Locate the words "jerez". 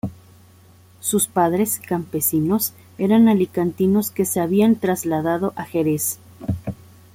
5.63-6.17